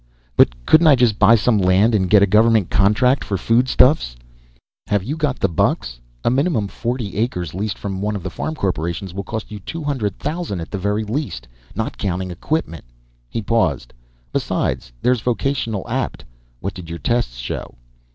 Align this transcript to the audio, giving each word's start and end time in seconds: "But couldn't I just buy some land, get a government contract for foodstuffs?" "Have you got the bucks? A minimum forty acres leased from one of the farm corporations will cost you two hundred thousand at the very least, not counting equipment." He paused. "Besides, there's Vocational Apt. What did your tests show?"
"But 0.35 0.65
couldn't 0.65 0.87
I 0.87 0.95
just 0.95 1.19
buy 1.19 1.35
some 1.35 1.59
land, 1.59 2.09
get 2.09 2.23
a 2.23 2.25
government 2.25 2.71
contract 2.71 3.23
for 3.23 3.37
foodstuffs?" 3.37 4.15
"Have 4.87 5.03
you 5.03 5.15
got 5.15 5.37
the 5.39 5.47
bucks? 5.47 5.99
A 6.23 6.31
minimum 6.31 6.67
forty 6.69 7.17
acres 7.17 7.53
leased 7.53 7.77
from 7.77 8.01
one 8.01 8.15
of 8.15 8.23
the 8.23 8.31
farm 8.31 8.55
corporations 8.55 9.13
will 9.13 9.21
cost 9.23 9.51
you 9.51 9.59
two 9.59 9.83
hundred 9.83 10.17
thousand 10.17 10.59
at 10.59 10.71
the 10.71 10.79
very 10.79 11.03
least, 11.03 11.47
not 11.75 11.99
counting 11.99 12.31
equipment." 12.31 12.85
He 13.29 13.43
paused. 13.43 13.93
"Besides, 14.33 14.91
there's 15.03 15.21
Vocational 15.21 15.87
Apt. 15.87 16.25
What 16.61 16.73
did 16.73 16.89
your 16.89 16.97
tests 16.97 17.37
show?" 17.37 17.75